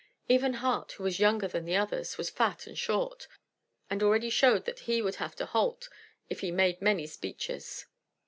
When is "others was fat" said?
1.75-2.65